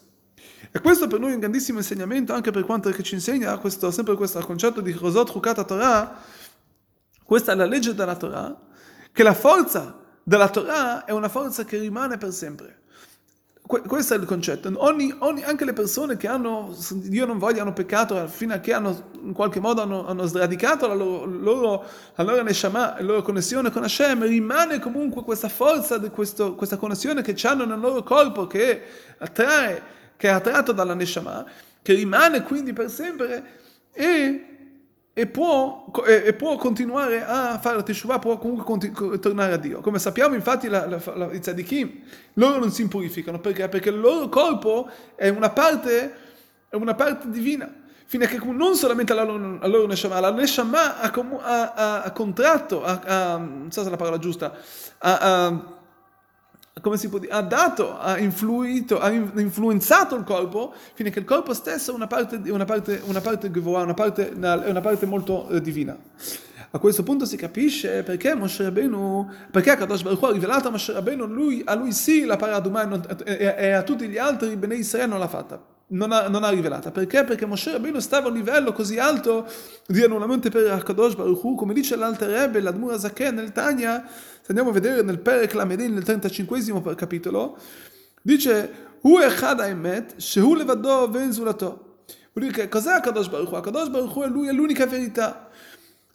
E 0.70 0.80
questo 0.80 1.06
per 1.06 1.20
noi 1.20 1.30
è 1.30 1.34
un 1.34 1.40
grandissimo 1.40 1.78
insegnamento, 1.78 2.32
anche 2.32 2.50
per 2.50 2.64
quanto 2.64 2.92
ci 3.02 3.14
insegna 3.14 3.56
questo, 3.58 3.92
sempre 3.92 4.16
questo 4.16 4.40
concetto 4.40 4.80
di 4.80 4.92
Rosot 4.92 5.30
Chukata 5.30 5.62
Torah. 5.62 6.20
Questa 7.22 7.52
è 7.52 7.54
la 7.54 7.64
legge 7.64 7.94
della 7.94 8.16
Torah, 8.16 8.58
che 9.12 9.22
la 9.22 9.34
forza 9.34 9.98
della 10.22 10.48
Torah 10.48 11.04
è 11.04 11.12
una 11.12 11.28
forza 11.28 11.64
che 11.64 11.78
rimane 11.78 12.18
per 12.18 12.32
sempre 12.32 12.78
questo 13.68 14.14
è 14.14 14.16
il 14.16 14.24
concetto. 14.24 14.72
Ogni, 14.76 15.14
ogni, 15.18 15.42
anche 15.42 15.66
le 15.66 15.74
persone 15.74 16.16
che 16.16 16.26
hanno, 16.26 16.74
Dio 16.92 17.26
non 17.26 17.36
voglia, 17.36 17.60
hanno 17.60 17.74
peccato 17.74 18.26
fino 18.26 18.54
a 18.54 18.58
che 18.60 18.72
hanno, 18.72 19.10
in 19.22 19.34
qualche 19.34 19.60
modo 19.60 19.82
hanno, 19.82 20.06
hanno 20.06 20.24
sradicato 20.24 20.88
la 20.88 20.94
loro, 20.94 21.26
loro, 21.26 21.84
la 22.14 22.24
loro 22.24 22.42
neshama, 22.42 22.94
la 22.96 23.02
loro 23.02 23.20
connessione 23.20 23.70
con 23.70 23.82
Hashem, 23.82 24.24
rimane 24.24 24.78
comunque 24.78 25.22
questa 25.22 25.50
forza, 25.50 26.00
questo, 26.00 26.54
questa 26.54 26.78
connessione 26.78 27.20
che 27.20 27.36
hanno 27.46 27.66
nel 27.66 27.78
loro 27.78 28.02
corpo, 28.02 28.46
che 28.46 28.82
attrae, 29.18 29.82
che 30.16 30.28
è 30.28 30.30
attratto 30.30 30.72
dalla 30.72 30.94
neshama, 30.94 31.44
che 31.82 31.92
rimane 31.92 32.42
quindi 32.44 32.72
per 32.72 32.90
sempre 32.90 33.56
e 33.92 34.57
e 35.18 35.26
può, 35.26 35.90
e 36.06 36.32
può, 36.32 36.54
continuare 36.54 37.24
a 37.24 37.58
fare 37.58 37.74
la 37.74 37.82
teshuvah, 37.82 38.20
può 38.20 38.38
comunque 38.38 38.64
continu- 38.64 39.18
tornare 39.18 39.52
a 39.52 39.56
Dio. 39.56 39.80
Come 39.80 39.98
sappiamo 39.98 40.36
infatti 40.36 40.68
la, 40.68 40.86
la, 40.86 41.00
la, 41.16 41.32
i 41.32 41.40
tzadikim, 41.40 42.02
loro 42.34 42.60
non 42.60 42.70
si 42.70 42.82
impurificano, 42.82 43.40
perché? 43.40 43.68
Perché 43.68 43.88
il 43.88 43.98
loro 43.98 44.28
corpo 44.28 44.88
è 45.16 45.28
una 45.28 45.50
parte, 45.50 46.14
è 46.68 46.76
una 46.76 46.94
parte 46.94 47.30
divina, 47.30 47.68
fino 48.06 48.22
a 48.22 48.26
che 48.28 48.38
non 48.44 48.76
solamente 48.76 49.12
la 49.12 49.24
loro, 49.24 49.58
la 49.58 49.66
loro 49.66 49.88
neshama, 49.88 50.20
la 50.20 50.30
neshama 50.30 51.00
ha, 51.00 51.10
ha, 51.10 52.02
ha 52.04 52.12
contratto, 52.12 52.84
ha, 52.84 53.38
non 53.38 53.72
so 53.72 53.80
se 53.82 53.88
è 53.88 53.90
la 53.90 53.96
parola 53.96 54.18
giusta, 54.18 54.54
ha 54.98 55.77
come 56.80 56.96
si 56.96 57.08
può 57.08 57.18
dire, 57.18 57.32
ha 57.32 57.42
dato, 57.42 57.98
ha 57.98 58.18
influito, 58.18 59.00
ha 59.00 59.10
influenzato 59.10 60.16
il 60.16 60.24
corpo, 60.24 60.74
che 60.94 61.02
il 61.02 61.24
corpo 61.24 61.54
stesso 61.54 61.92
è 61.92 61.94
una 61.94 62.06
parte, 62.06 62.40
una 62.50 62.64
parte, 62.64 63.00
una 63.04 63.20
parte, 63.20 63.50
una 63.52 63.94
parte, 63.94 64.32
una 64.34 64.80
parte 64.80 65.06
molto 65.06 65.48
eh, 65.48 65.60
divina. 65.60 65.96
A 66.70 66.78
questo 66.78 67.02
punto 67.02 67.24
si 67.24 67.36
capisce 67.36 68.02
perché 68.02 68.34
Moshe 68.34 68.64
Rabbeinu, 68.64 69.26
perché 69.50 69.74
Kadosh 69.74 70.02
Baruch 70.02 70.22
ha 70.24 70.32
rivelato 70.32 70.68
a 70.68 70.70
Moshe 70.70 70.92
Rabbeinu, 70.92 71.26
lui, 71.26 71.62
a 71.64 71.74
lui 71.74 71.92
sì 71.92 72.24
la 72.24 72.36
paraduma 72.36 73.02
e, 73.24 73.54
e 73.56 73.70
a 73.70 73.82
tutti 73.82 74.06
gli 74.06 74.18
altri 74.18 74.54
Bnei 74.56 74.80
Israele 74.80 75.08
non 75.08 75.18
l'ha 75.18 75.28
fatta 75.28 75.76
non 75.88 76.12
ha, 76.12 76.28
non 76.28 76.44
ha, 76.44 76.50
rivelata. 76.50 76.90
Perché? 76.90 77.24
Perché 77.24 77.46
Moshe 77.46 77.72
Rabbeinu 77.72 77.98
stava 78.00 78.26
a 78.26 78.30
un 78.30 78.36
livello 78.36 78.72
così 78.72 78.98
alto 78.98 79.46
di 79.86 80.02
annullamento 80.02 80.50
per 80.50 80.70
Akadosh 80.70 81.14
Baruch 81.14 81.42
Hu, 81.42 81.54
come 81.54 81.72
dice 81.72 81.96
l'Alter 81.96 82.28
Rebbe, 82.28 82.60
l'Admura 82.60 82.98
Zaken 82.98 83.34
nel 83.34 83.52
Tanya, 83.52 84.06
se 84.06 84.46
andiamo 84.48 84.70
a 84.70 84.72
vedere 84.72 85.02
nel 85.02 85.18
Perek 85.18 85.54
Lamedin, 85.54 85.94
nel 85.94 86.04
35 86.04 86.94
capitolo, 86.94 87.58
dice, 88.22 88.86
Hu 89.00 89.18
echad 89.18 89.60
ha'emet, 89.60 90.16
shehu 90.16 90.54
levado 90.54 91.08
ven 91.10 91.32
zulato. 91.32 92.00
Vuol 92.32 92.50
dire 92.50 92.62
che 92.62 92.68
cos'è 92.68 92.92
Akadosh 92.92 93.28
Baruch 93.28 93.52
Hu? 93.52 93.54
Akadosh 93.54 93.88
Baruch 93.88 94.14
Hu 94.14 94.22
è 94.22 94.28
lui, 94.28 94.48
è 94.48 94.52
l'unica 94.52 94.86
verità. 94.86 95.48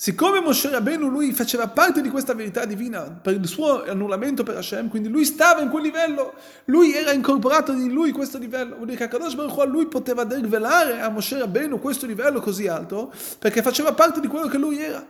Siccome 0.03 0.41
Moshe 0.41 0.69
Rabbeinu 0.69 1.07
lui 1.07 1.31
faceva 1.31 1.69
parte 1.69 2.01
di 2.01 2.09
questa 2.09 2.33
verità 2.33 2.65
divina 2.65 3.03
per 3.03 3.35
il 3.35 3.47
suo 3.47 3.85
annullamento 3.85 4.43
per 4.43 4.57
Hashem, 4.57 4.89
quindi 4.89 5.07
lui 5.07 5.23
stava 5.23 5.61
in 5.61 5.69
quel 5.69 5.81
livello, 5.81 6.33
lui 6.65 6.93
era 6.93 7.13
incorporato 7.13 7.71
in 7.71 7.93
lui 7.93 8.11
questo 8.11 8.37
livello, 8.37 8.75
vuol 8.75 8.87
dire 8.87 8.97
che 8.97 9.07
Kadosh 9.07 9.35
Baruch 9.35 9.55
Hu 9.55 9.63
lui 9.63 9.85
poteva 9.85 10.27
rivelare 10.27 10.99
a 10.99 11.07
Moshe 11.07 11.37
Rabbeinu 11.39 11.79
questo 11.79 12.05
livello 12.05 12.41
così 12.41 12.67
alto 12.67 13.13
perché 13.39 13.61
faceva 13.61 13.93
parte 13.93 14.19
di 14.19 14.27
quello 14.27 14.47
che 14.47 14.57
lui 14.57 14.77
era, 14.77 15.07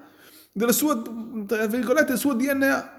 tra 1.48 1.66
virgolette, 1.66 2.12
del 2.12 2.20
suo 2.20 2.34
DNA. 2.34 2.92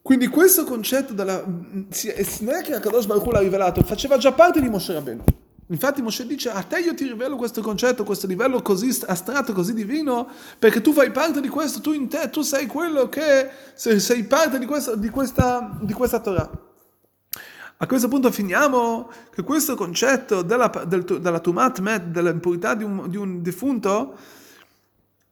Quindi 0.00 0.28
questo 0.28 0.64
concetto 0.64 1.12
della, 1.12 1.44
non 1.44 1.86
è 1.90 2.62
che 2.62 2.80
Kadosh 2.80 3.04
Baruch 3.04 3.26
Hu 3.26 3.30
l'ha 3.30 3.40
rivelato, 3.40 3.82
faceva 3.82 4.16
già 4.16 4.32
parte 4.32 4.62
di 4.62 4.70
Moshe 4.70 4.94
Rabbeinu. 4.94 5.22
Infatti 5.68 6.00
Moshe 6.00 6.26
dice, 6.26 6.50
a 6.50 6.62
te 6.62 6.78
io 6.78 6.94
ti 6.94 7.08
rivelo 7.08 7.34
questo 7.34 7.60
concetto, 7.60 8.04
questo 8.04 8.28
livello 8.28 8.62
così 8.62 8.96
astratto, 9.06 9.52
così 9.52 9.74
divino, 9.74 10.28
perché 10.58 10.80
tu 10.80 10.92
fai 10.92 11.10
parte 11.10 11.40
di 11.40 11.48
questo, 11.48 11.80
tu 11.80 11.92
in 11.92 12.08
te, 12.08 12.30
tu 12.30 12.42
sei 12.42 12.66
quello 12.66 13.08
che 13.08 13.50
sei 13.74 14.24
parte 14.24 14.60
di 14.60 14.66
questa, 14.66 14.94
di 14.94 15.08
questa, 15.10 15.76
di 15.80 15.92
questa 15.92 16.20
Torah. 16.20 16.48
A 17.78 17.86
questo 17.86 18.08
punto 18.08 18.30
finiamo 18.30 19.10
che 19.34 19.42
questo 19.42 19.74
concetto 19.74 20.42
della, 20.42 20.68
del, 20.86 21.04
della 21.04 21.40
tumat 21.40 21.80
met, 21.80 22.04
dell'impurità 22.04 22.74
di 22.74 22.84
un, 22.84 23.10
di 23.10 23.16
un 23.16 23.42
defunto, 23.42 24.16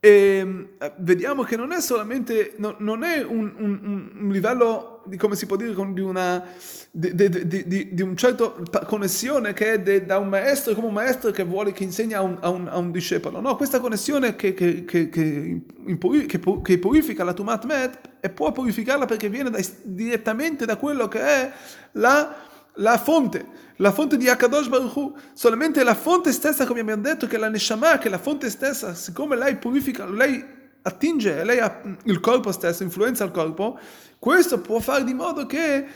e 0.04 0.36
ehm, 0.36 0.68
vediamo 0.98 1.44
che 1.44 1.56
non 1.56 1.72
è 1.72 1.80
solamente, 1.80 2.52
no, 2.58 2.74
non 2.80 3.04
è 3.04 3.22
un, 3.22 3.54
un, 3.56 4.10
un, 4.20 4.28
livello, 4.30 5.00
di, 5.06 5.16
come 5.16 5.34
si 5.34 5.46
può 5.46 5.56
dire, 5.56 5.72
di 5.72 6.00
una, 6.02 6.44
di, 6.90 7.14
di, 7.14 7.94
di 7.94 8.02
un 8.02 8.14
certo 8.14 8.62
connessione 8.84 9.54
che 9.54 9.72
è 9.72 10.02
da 10.02 10.18
un 10.18 10.28
maestro 10.28 10.74
come 10.74 10.88
un 10.88 10.92
maestro 10.92 11.30
che 11.30 11.42
vuole, 11.42 11.72
che 11.72 11.84
insegna 11.84 12.18
a 12.18 12.20
un, 12.20 12.36
a 12.38 12.76
a 12.76 12.82
discepolo. 12.82 13.40
No, 13.40 13.56
questa 13.56 13.80
connessione 13.80 14.36
che, 14.36 14.52
che, 14.52 14.84
che, 14.84 15.08
che 15.08 16.78
purifica 16.78 17.24
la 17.24 17.32
Tumat 17.32 17.64
Met 17.64 17.98
e 18.20 18.28
può 18.28 18.52
purificarla 18.52 19.06
perché 19.06 19.30
viene 19.30 19.48
da, 19.48 19.58
direttamente 19.84 20.66
da 20.66 20.76
quello 20.76 21.08
che 21.08 21.20
è 21.20 21.50
la, 21.92 22.36
la 22.74 22.98
fonte 22.98 23.63
la 23.76 23.92
fonte 23.92 24.16
di 24.16 24.28
Akadosh 24.28 24.68
Baruch 24.68 24.96
Hu, 24.96 25.16
solamente 25.32 25.82
la 25.82 25.94
fonte 25.94 26.32
stessa, 26.32 26.66
come 26.66 26.80
abbiamo 26.80 27.02
detto, 27.02 27.26
che 27.26 27.38
la 27.38 27.48
Neshama, 27.48 27.98
che 27.98 28.08
la 28.08 28.18
fonte 28.18 28.50
stessa, 28.50 28.94
siccome 28.94 29.36
lei 29.36 29.56
purifica, 29.56 30.08
lei 30.08 30.44
attinge, 30.82 31.42
lei 31.44 31.58
ha 31.58 31.80
il 32.04 32.20
corpo 32.20 32.52
stesso, 32.52 32.82
influenza 32.82 33.24
il 33.24 33.30
corpo, 33.30 33.78
questo 34.18 34.60
può 34.60 34.78
fare 34.80 35.04
di 35.04 35.14
modo 35.14 35.46
che 35.46 35.86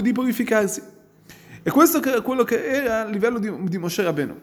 di 0.00 0.12
purificarsi. 0.12 0.82
E 1.62 1.70
questo 1.70 2.00
è 2.00 2.22
quello 2.22 2.44
che 2.44 2.64
era 2.64 3.02
a 3.02 3.04
livello 3.04 3.38
di, 3.38 3.52
di 3.64 3.78
Moshe 3.78 4.02
Rabbeinu. 4.02 4.40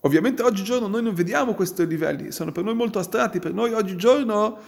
Ovviamente 0.00 0.42
oggigiorno 0.42 0.86
noi 0.86 1.02
non 1.02 1.14
vediamo 1.14 1.54
questi 1.54 1.86
livelli, 1.86 2.30
sono 2.30 2.52
per 2.52 2.62
noi 2.62 2.74
molto 2.74 2.98
astratti, 2.98 3.38
per 3.38 3.52
noi 3.52 3.72
oggigiorno, 3.72 4.58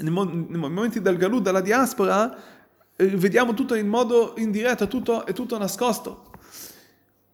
nei, 0.00 0.10
momenti 0.10 1.00
del 1.00 1.16
Galù, 1.16 1.40
della 1.40 1.60
diaspora, 1.60 2.36
eh, 2.96 3.06
vediamo 3.06 3.54
tutto 3.54 3.74
in 3.74 3.86
modo 3.88 4.34
indiretto, 4.38 4.88
tutto, 4.88 5.26
è 5.26 5.32
tutto 5.32 5.58
nascosto. 5.58 6.30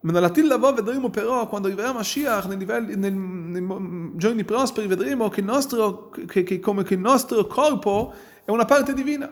Ma 0.03 0.11
nella 0.11 0.29
Tillavò 0.29 0.73
vedremo 0.73 1.09
però, 1.09 1.47
quando 1.47 1.67
arriverà 1.67 1.93
Mashiach, 1.93 2.45
nei, 2.45 2.57
livelli, 2.57 2.95
nei, 2.97 3.11
nei 3.11 4.11
giorni 4.15 4.43
prosperi, 4.43 4.85
vedremo 4.85 5.29
che 5.29 5.39
il, 5.39 5.45
nostro, 5.45 6.09
che, 6.09 6.43
che, 6.43 6.59
come 6.59 6.83
che 6.83 6.95
il 6.95 6.99
nostro 6.99 7.47
corpo 7.47 8.13
è 8.43 8.51
una 8.51 8.65
parte 8.65 8.93
divina. 8.93 9.31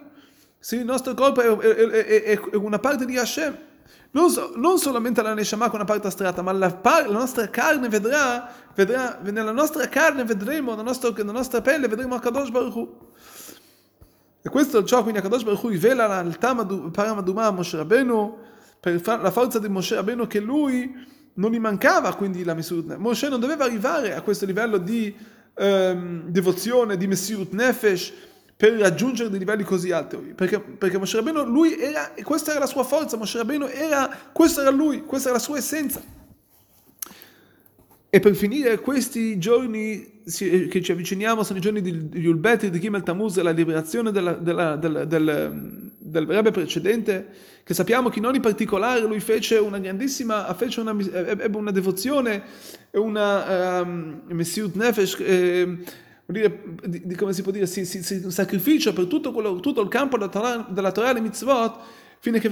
Sì, 0.57 0.77
il 0.77 0.85
nostro 0.85 1.13
corpo 1.13 1.41
è, 1.41 1.57
è, 1.57 2.23
è, 2.23 2.39
è 2.39 2.55
una 2.55 2.79
parte 2.79 3.05
di 3.05 3.17
Hashem. 3.17 3.57
Non, 4.11 4.29
so, 4.29 4.53
non, 4.55 4.77
solamente 4.77 5.21
la 5.21 5.33
Neshama 5.33 5.65
con 5.69 5.75
una 5.75 5.85
parte 5.85 6.07
astratta, 6.07 6.41
ma 6.41 6.53
la, 6.53 6.73
par, 6.73 7.09
la 7.09 7.19
nostra 7.19 7.49
carne 7.49 7.89
vedrà, 7.89 8.49
vedrà, 8.73 9.19
nella 9.23 9.51
nostra 9.51 9.89
carne 9.89 10.23
vedremo, 10.23 10.71
nella 10.71 10.83
nostra, 10.83 11.11
nella 11.17 11.31
nostra 11.33 11.59
pelle 11.59 11.89
vedremo 11.89 12.15
Akadosh 12.15 12.49
Baruch 12.49 12.75
Hu. 12.75 12.97
E 14.41 14.49
questo 14.49 14.79
è 14.79 14.83
ciò, 14.83 15.01
quindi 15.01 15.19
Akadosh 15.19 15.43
Baruch 15.43 15.63
Hu 15.63 15.67
rivela 15.67 16.21
il 16.21 16.37
Paramadumah 16.37 17.47
a 17.47 17.51
Moshe 17.51 17.75
Rabbeinu, 17.75 18.37
per 18.81 18.99
la 19.21 19.29
forza 19.29 19.59
di 19.59 19.69
Moshe 19.69 19.93
Rabbeinu 19.93 20.25
che 20.25 20.39
lui 20.39 20.91
non 21.35 21.51
gli 21.51 21.59
mancava 21.59 22.15
quindi 22.15 22.43
la 22.43 22.55
Mesirut. 22.55 22.95
Moshe 22.95 23.29
non 23.29 23.39
doveva 23.39 23.63
arrivare 23.63 24.15
a 24.15 24.21
questo 24.21 24.47
livello 24.47 24.79
di 24.79 25.15
ehm, 25.53 26.23
devozione, 26.29 26.97
di 26.97 27.05
Mesirut 27.05 27.51
Nefesh 27.53 28.11
per 28.57 28.73
raggiungere 28.73 29.29
dei 29.29 29.37
livelli 29.37 29.63
così 29.63 29.91
alti. 29.91 30.17
Perché, 30.17 30.59
perché 30.59 30.97
Moshe 30.97 31.15
Rabbeinu, 31.17 31.43
lui 31.45 31.79
era, 31.79 32.11
questa 32.23 32.51
era 32.51 32.61
la 32.61 32.65
sua 32.65 32.83
forza, 32.83 33.17
Moshe 33.17 33.37
Rabbeinu 33.37 33.67
era, 33.67 34.09
questo 34.33 34.61
era 34.61 34.71
lui, 34.71 35.03
questa 35.05 35.29
era 35.29 35.37
la 35.37 35.43
sua 35.43 35.59
essenza. 35.59 36.01
E 38.13 38.19
per 38.19 38.35
finire 38.35 38.77
questi 38.79 39.37
giorni 39.37 40.21
che 40.25 40.81
ci 40.81 40.91
avviciniamo 40.91 41.43
sono 41.43 41.59
i 41.59 41.61
giorni 41.61 41.79
di 41.79 42.09
Yulbet, 42.19 42.67
di 42.67 42.77
Gimel 42.77 43.03
Tammuz, 43.03 43.39
la 43.39 43.51
liberazione 43.51 44.11
della, 44.11 44.33
della, 44.33 44.75
della, 44.75 45.05
del, 45.05 45.93
del 45.97 46.25
Rebbe 46.25 46.51
precedente, 46.51 47.25
che 47.63 47.73
sappiamo 47.73 48.09
che 48.09 48.19
in 48.19 48.25
ogni 48.25 48.41
particolare 48.41 48.99
lui 48.99 49.21
fece 49.21 49.55
una 49.55 49.79
grandissima, 49.79 50.53
fece 50.55 50.81
una, 50.81 50.93
ebbe 50.99 51.55
una 51.55 51.71
devozione, 51.71 52.43
una 52.91 53.79
um, 53.79 54.23
Nefesh, 54.27 55.17
eh, 55.21 55.77
dire, 56.25 56.63
di, 56.83 57.03
di, 57.05 57.15
come 57.15 57.31
si 57.31 57.43
può 57.43 57.53
dire, 57.53 57.65
si, 57.65 57.85
si, 57.85 58.03
si, 58.03 58.19
un 58.25 58.31
sacrificio 58.31 58.91
per 58.91 59.05
tutto, 59.05 59.31
quello, 59.31 59.61
tutto 59.61 59.79
il 59.79 59.87
campo 59.87 60.17
della 60.17 60.29
Torah, 60.29 60.67
della 60.69 60.91
Torah 60.91 61.15
e 61.15 61.21
mitzvot, 61.21 61.79
fino 62.19 62.35
a, 62.35 62.39
che 62.41 62.49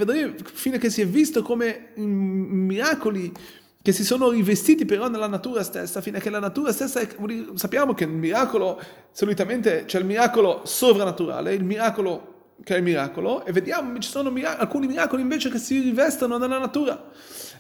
fino 0.54 0.76
a 0.78 0.80
che 0.80 0.90
si 0.90 1.02
è 1.02 1.06
visto 1.06 1.42
come 1.42 1.90
miracoli 1.96 3.34
che 3.82 3.94
si 3.94 4.04
sono 4.04 4.30
rivestiti 4.30 4.86
però 4.86 5.08
nella 5.08 5.28
natura 5.28 5.64
stessa, 5.64 6.02
fino 6.02 6.18
a 6.18 6.20
che 6.20 6.30
la 6.30 6.40
natura 6.40 6.74
stessa, 6.74 7.00
è, 7.00 7.08
sappiamo 7.54 7.94
che 7.94 8.04
il 8.04 8.10
miracolo, 8.10 8.82
solitamente 9.12 9.86
c'è 9.86 10.00
il 10.00 10.06
miracolo 10.06 10.62
sovrannaturale, 10.66 11.54
il 11.54 11.64
miracolo 11.64 12.29
che 12.64 12.76
è 12.76 12.78
il 12.78 12.84
miracolo, 12.84 13.46
e 13.46 13.52
vediamo 13.52 13.98
ci 14.00 14.10
sono 14.10 14.30
miracoli, 14.30 14.62
alcuni 14.62 14.88
miracoli 14.88 15.22
invece 15.22 15.50
che 15.50 15.58
si 15.58 15.80
rivestono 15.80 16.38
nella 16.38 16.60
natura. 16.60 17.10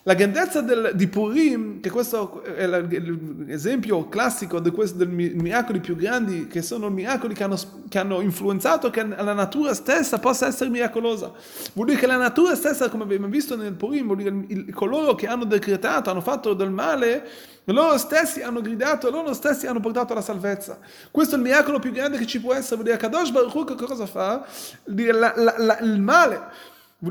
La 0.03 0.13
grandezza 0.13 0.61
del, 0.61 0.91
di 0.95 1.07
Purim, 1.07 1.81
che 1.81 1.89
questo 1.89 2.41
è 2.43 2.65
l'esempio 2.65 4.07
classico 4.07 4.61
di 4.61 4.71
questi, 4.71 4.97
dei 4.97 5.07
miracoli 5.07 5.81
più 5.81 5.97
grandi, 5.97 6.47
che 6.47 6.61
sono 6.61 6.89
miracoli 6.89 7.33
che 7.33 7.43
hanno, 7.43 7.57
che 7.89 7.99
hanno 7.99 8.21
influenzato 8.21 8.89
che 8.89 9.05
la 9.05 9.33
natura 9.33 9.73
stessa 9.73 10.17
possa 10.17 10.47
essere 10.47 10.69
miracolosa. 10.69 11.33
Vuol 11.73 11.87
dire 11.87 11.99
che 11.99 12.07
la 12.07 12.15
natura 12.15 12.55
stessa, 12.55 12.87
come 12.87 13.03
abbiamo 13.03 13.27
visto 13.27 13.57
nel 13.57 13.73
Purim, 13.73 14.05
vuol 14.05 14.17
dire 14.17 14.45
che 14.47 14.71
coloro 14.71 15.15
che 15.15 15.27
hanno 15.27 15.43
decretato, 15.43 16.09
hanno 16.09 16.21
fatto 16.21 16.53
del 16.53 16.71
male, 16.71 17.27
loro 17.73 17.97
stessi 17.97 18.41
hanno 18.41 18.61
gridato, 18.61 19.09
loro 19.09 19.33
stessi 19.33 19.67
hanno 19.67 19.79
portato 19.79 20.13
la 20.13 20.21
salvezza. 20.21 20.79
Questo 21.11 21.35
è 21.35 21.37
il 21.37 21.43
miracolo 21.43 21.79
più 21.79 21.91
grande 21.91 22.17
che 22.17 22.25
ci 22.25 22.39
può 22.39 22.53
essere. 22.53 22.75
Vuol 22.75 22.87
dire 22.87 22.97
Kadosh 22.97 23.31
Baruch 23.31 23.53
Hu 23.53 23.63
che 23.63 23.75
cosa 23.75 24.05
fa? 24.05 24.45
La, 24.85 25.33
la, 25.35 25.55
la, 25.57 25.79
il 25.79 25.99
male, 25.99 26.41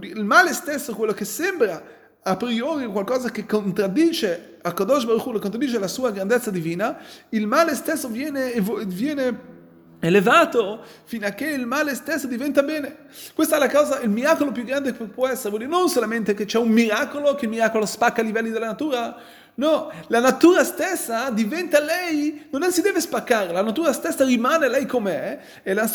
il 0.00 0.25
male 0.25 0.53
stesso, 0.53 0.95
quello 0.95 1.12
che 1.12 1.25
sembra 1.25 1.97
a 2.23 2.37
priori 2.37 2.87
qualcosa 2.87 3.31
che 3.31 3.47
contraddice 3.47 4.59
a 4.62 4.73
Kadosh 4.73 5.05
Baruch 5.05 5.27
Hu, 5.27 5.38
contraddice 5.38 5.79
la 5.79 5.88
sua 5.88 6.11
grandezza 6.11 6.50
divina, 6.50 6.99
il 7.31 7.47
male 7.47 7.75
stesso 7.75 8.09
viene, 8.09 8.53
viene 8.87 9.57
elevato 10.00 10.85
fino 11.05 11.27
a 11.27 11.31
che 11.31 11.47
il 11.47 11.67
male 11.67 11.95
stesso 11.95 12.27
diventa 12.27 12.62
bene. 12.62 13.07
Questa 13.35 13.57
è 13.57 13.59
la 13.59 13.69
cosa, 13.69 14.00
il 14.00 14.11
miracolo 14.11 14.53
più 14.53 14.65
grande 14.65 14.97
che 14.97 15.05
può 15.05 15.27
essere, 15.27 15.50
vuol 15.50 15.62
dire 15.62 15.73
non 15.73 15.88
solamente 15.88 16.35
che 16.35 16.45
c'è 16.45 16.59
un 16.59 16.69
miracolo, 16.69 17.35
che 17.35 17.47
il 17.47 17.50
miracolo 17.50 17.87
spacca 17.87 18.23
i 18.23 18.25
livelli 18.25 18.50
della 18.50 18.67
natura, 18.67 19.17
No, 19.59 19.91
la 20.07 20.21
natura 20.21 20.62
stessa 20.62 21.31
diventa 21.31 21.81
lei, 21.81 22.47
non 22.50 22.71
si 22.71 22.81
deve 22.81 23.00
spaccare, 23.00 23.53
la 23.53 23.62
natura 23.62 23.93
stessa 23.93 24.25
rimane 24.25 24.69
lei 24.69 24.87
com'è 24.87 25.41
e 25.65 25.75
la, 25.75 25.91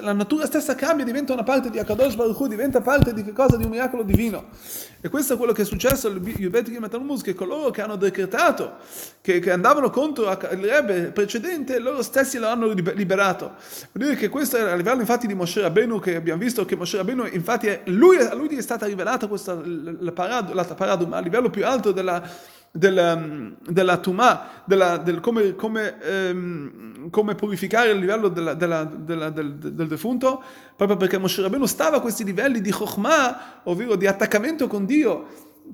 la 0.00 0.12
natura 0.12 0.46
stessa 0.46 0.74
cambia, 0.74 1.04
diventa 1.04 1.32
una 1.32 1.44
parte 1.44 1.70
di 1.70 1.78
Akadosh 1.78 2.16
Baruch 2.16 2.40
Hu, 2.40 2.48
diventa 2.48 2.80
parte 2.80 3.14
di 3.14 3.22
che 3.22 3.32
cosa? 3.32 3.56
Di 3.56 3.62
un 3.62 3.70
miracolo 3.70 4.02
divino. 4.02 4.48
E 5.04 5.10
questo 5.10 5.34
è 5.34 5.36
quello 5.36 5.52
che 5.52 5.60
è 5.60 5.64
successo 5.66 6.06
al 6.06 6.18
Yubet 6.18 6.64
Gimel 6.64 6.88
Talmud, 6.88 7.20
che 7.20 7.34
coloro 7.34 7.70
che 7.70 7.82
hanno 7.82 7.96
decretato, 7.96 8.76
che, 9.20 9.38
che 9.38 9.50
andavano 9.50 9.90
contro 9.90 10.30
il 10.30 10.64
Rebbe 10.64 11.10
precedente, 11.10 11.78
loro 11.78 12.00
stessi 12.00 12.38
lo 12.38 12.48
hanno 12.48 12.68
liberato. 12.68 13.52
Vuol 13.92 14.08
dire 14.08 14.14
che 14.14 14.30
questo 14.30 14.56
è 14.56 14.62
a 14.62 14.74
livello 14.74 15.00
infatti 15.00 15.26
di 15.26 15.34
Moshe 15.34 15.60
Rabbeinu, 15.60 16.00
che 16.00 16.16
abbiamo 16.16 16.40
visto 16.40 16.64
che 16.64 16.74
Moshe 16.74 16.96
Rabbeinu, 16.96 17.26
infatti, 17.32 17.66
è, 17.66 17.82
lui, 17.88 18.16
a 18.16 18.32
lui 18.32 18.48
è 18.56 18.62
stata 18.62 18.86
rivelata 18.86 19.26
questa, 19.26 19.60
la, 19.62 20.12
parad, 20.12 20.54
la 20.54 20.64
paradum 20.64 21.12
a 21.12 21.20
livello 21.20 21.50
più 21.50 21.66
alto 21.66 21.92
della 21.92 22.26
della, 22.76 23.16
della 23.68 23.98
Tumà, 23.98 24.62
della, 24.64 24.96
del 24.96 25.20
come, 25.20 25.54
come, 25.54 25.94
ehm, 26.02 27.08
come, 27.08 27.36
purificare 27.36 27.90
il 27.90 28.00
livello 28.00 28.26
della, 28.26 28.54
del, 28.54 29.54
del, 29.54 29.86
defunto, 29.86 30.42
proprio 30.74 30.96
perché 30.96 31.16
Moshe 31.16 31.40
Rabbeinu 31.40 31.66
stava 31.66 31.98
a 31.98 32.00
questi 32.00 32.24
livelli 32.24 32.60
di 32.60 32.72
Chokhmah, 32.72 33.60
ovvero 33.64 33.94
di 33.94 34.08
attaccamento 34.08 34.66
con 34.66 34.86
Dio, 34.86 34.93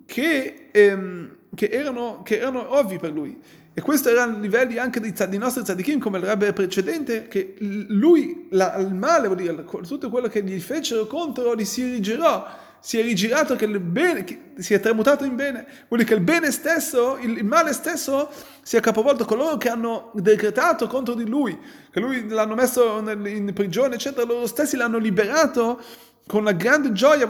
che, 0.07 0.69
ehm, 0.71 1.37
che, 1.55 1.69
erano, 1.69 2.23
che 2.23 2.39
erano 2.39 2.77
ovvi 2.77 2.99
per 2.99 3.11
lui. 3.11 3.39
E 3.73 3.81
questi 3.83 4.09
erano 4.09 4.41
livelli 4.41 4.79
anche 4.79 4.99
dei, 4.99 5.13
dei 5.13 5.39
nostri 5.39 5.63
tzadikim, 5.63 6.01
come 6.01 6.19
il 6.19 6.25
rabbi 6.25 6.53
precedente, 6.53 7.29
che 7.29 7.55
lui, 7.59 8.49
la, 8.51 8.77
il 8.77 8.93
male, 8.93 9.29
vuol 9.29 9.39
dire, 9.39 9.65
tutto 9.65 10.11
quello 10.11 10.29
che 10.29 10.43
gli 10.43 10.59
fecero 10.61 11.07
contro, 11.07 11.55
gli 11.55 11.65
si 11.65 11.85
rigirò. 11.85 12.69
Si 12.83 12.99
è 12.99 13.03
rigirato, 13.03 13.57
che 13.57 13.67
il 13.67 13.79
bene, 13.79 14.25
che 14.25 14.53
si 14.57 14.73
è 14.73 14.81
tramutato 14.81 15.25
in 15.25 15.37
bene, 15.37 15.67
vuol 15.89 16.01
dire 16.01 16.05
che 16.05 16.15
il 16.15 16.23
bene 16.23 16.51
stesso, 16.51 17.19
il, 17.21 17.37
il, 17.37 17.45
male 17.45 17.75
stesso 17.75 18.31
si 18.63 18.77
è 18.77 18.81
capovolto 18.81 19.27
coloro 19.27 19.59
che 19.59 19.69
hanno 19.69 20.11
decretato 20.15 20.87
contro 20.87 21.13
di 21.13 21.29
lui, 21.29 21.57
che 21.91 22.01
lui 22.01 22.27
l'hanno 22.27 22.55
messo 22.55 23.03
nel, 23.03 23.25
in 23.27 23.53
prigione, 23.53 23.97
eccetera, 23.97 24.27
loro 24.27 24.47
stessi 24.47 24.77
l'hanno 24.77 24.97
liberato 24.97 25.79
con 26.27 26.43
una 26.43 26.53
grande 26.53 26.93
gioia, 26.93 27.29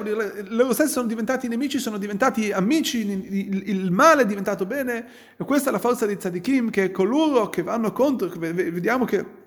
loro 0.49 0.73
stessi 0.75 0.93
sono 0.93 1.07
diventati 1.07 1.49
nemici, 1.49 1.79
sono 1.79 1.97
diventati 1.97 2.53
amici, 2.53 2.99
il, 2.99 3.69
il 3.69 3.91
male 3.91 4.23
è 4.23 4.27
diventato 4.27 4.67
bene, 4.67 5.07
e 5.37 5.45
questa 5.45 5.71
è 5.71 5.73
la 5.73 5.79
forza 5.79 6.05
di 6.07 6.17
Tzadikim, 6.17 6.71
che 6.71 6.91
coloro 6.91 7.49
che 7.49 7.63
vanno 7.63 7.93
contro, 7.93 8.29
vediamo 8.29 9.05
che 9.07 9.39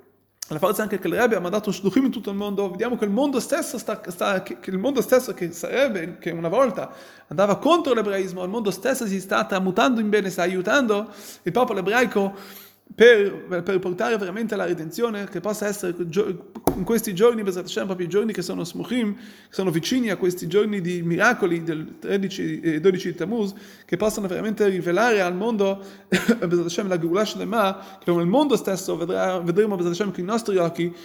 la 0.49 0.59
forza 0.59 0.81
anche 0.81 0.99
che 0.99 1.07
il 1.07 1.13
Rebbe 1.13 1.35
ha 1.35 1.39
mandato 1.39 1.71
shluchim 1.71 2.05
in 2.05 2.11
tutto 2.11 2.29
il 2.29 2.35
mondo, 2.35 2.69
vediamo 2.69 2.97
che 2.97 3.05
il 3.05 3.11
mondo 3.11 3.39
stesso, 3.39 3.77
sta, 3.77 4.01
sta, 4.07 4.43
che, 4.43 4.59
che 4.59 4.71
il 4.71 4.77
mondo 4.77 5.01
stesso 5.01 5.33
che 5.33 5.51
sarebbe, 5.51 6.17
che 6.19 6.31
una 6.31 6.49
volta 6.49 6.91
andava 7.27 7.57
contro 7.57 7.93
l'ebraismo, 7.93 8.43
il 8.43 8.49
mondo 8.49 8.69
stesso 8.69 9.07
si 9.07 9.21
sta 9.21 9.45
tramutando 9.45 10.01
in 10.01 10.09
bene, 10.09 10.29
sta 10.29 10.41
aiutando 10.41 11.09
il 11.43 11.51
popolo 11.51 11.79
ebraico 11.79 12.35
per, 12.95 13.63
per, 13.63 13.79
portare 13.79 14.17
veramente 14.17 14.53
alla 14.53 14.65
redenzione, 14.65 15.27
che 15.27 15.39
possa 15.39 15.67
essere 15.67 15.95
in 15.97 16.83
questi 16.83 17.13
giorni, 17.15 17.41
proprio 17.43 18.05
i 18.05 18.09
giorni 18.09 18.33
che 18.33 18.43
sono 18.43 18.63
smuchim, 18.63 19.15
che 19.15 19.21
sono 19.49 19.71
vicini 19.71 20.11
a 20.11 20.15
questi 20.15 20.47
giorni 20.47 20.79
di 20.79 21.01
miracoli 21.01 21.63
del 21.63 21.95
13 21.99 22.59
e 22.59 22.79
12 22.79 23.11
di 23.11 23.15
Tammuz, 23.15 23.53
che 23.85 23.97
possano 23.97 24.27
veramente 24.27 24.67
rivelare 24.67 25.21
al 25.21 25.35
mondo 25.35 25.83
la 26.07 26.99
Geulah 26.99 27.25
Shlema, 27.25 27.97
che 28.03 28.11
nel 28.11 28.27
mondo 28.27 28.55
stesso 28.55 28.95
vedrà, 28.95 29.39
vedremo 29.39 29.75
con 29.75 30.13
i 30.17 30.21
nostri 30.23 30.57
occhi 30.57 30.95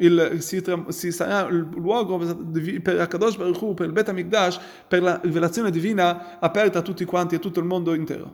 il, 0.00 0.36
si, 0.40 0.62
si, 0.88 1.12
sarà 1.12 1.48
il 1.48 1.68
luogo 1.74 2.18
per 2.82 3.00
Akadosh 3.00 3.36
Baruch 3.36 3.60
Hu, 3.60 3.74
per 3.74 3.86
il 3.86 3.92
Bet 3.92 4.08
HaMikdash, 4.08 4.60
per 4.88 5.02
la 5.02 5.20
rivelazione 5.22 5.70
divina 5.70 6.38
aperta 6.38 6.78
a 6.78 6.82
tutti 6.82 7.04
quanti, 7.04 7.34
a 7.34 7.38
tutto 7.38 7.60
il 7.60 7.66
mondo 7.66 7.94
intero. 7.94 8.28